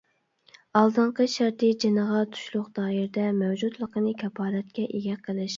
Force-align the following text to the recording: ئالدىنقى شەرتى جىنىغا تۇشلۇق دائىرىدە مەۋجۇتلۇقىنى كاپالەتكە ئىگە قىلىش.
ئالدىنقى 0.79 1.27
شەرتى 1.33 1.69
جىنىغا 1.83 2.23
تۇشلۇق 2.37 2.73
دائىرىدە 2.79 3.29
مەۋجۇتلۇقىنى 3.45 4.19
كاپالەتكە 4.25 4.91
ئىگە 4.91 5.25
قىلىش. 5.31 5.49